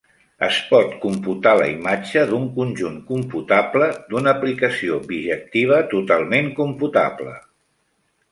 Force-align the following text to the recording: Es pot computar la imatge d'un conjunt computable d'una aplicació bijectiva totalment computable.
Es 0.45 0.55
pot 0.69 0.93
computar 1.01 1.51
la 1.57 1.65
imatge 1.73 2.23
d'un 2.31 2.47
conjunt 2.55 2.95
computable 3.11 3.91
d'una 4.13 4.33
aplicació 4.35 4.97
bijectiva 5.11 5.81
totalment 5.95 6.53
computable. 6.63 7.37